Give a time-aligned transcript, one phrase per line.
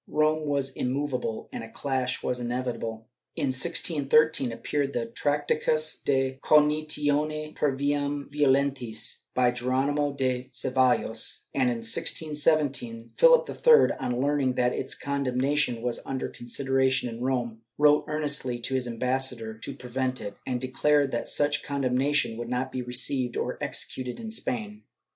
[0.07, 3.07] Rome was immovable, and a clash was inevitable.
[3.35, 11.69] In 1613 appeared the "Tractatus de cognitione per viam violentise" by Geronimo de Cevallos and,
[11.69, 18.03] in 1617, Philip III, on learning that its condemnation was under consideration in Rome, wrote
[18.07, 22.71] earnestly to his ambassador to prevent it, and declared that such condem nation would not
[22.71, 24.81] be received or executed in Spain.